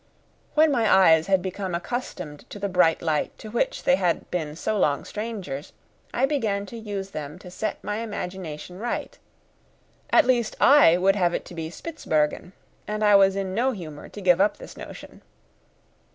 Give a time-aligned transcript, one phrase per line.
[0.55, 4.55] When my eyes had become accustomed to the bright light to which they had been
[4.55, 5.73] so long strangers,
[6.11, 9.15] I began to use them to set my imagination right.
[10.09, 12.53] At least I would have it to be Spitzbergen,
[12.87, 15.21] and I was in no humour to give up this notion.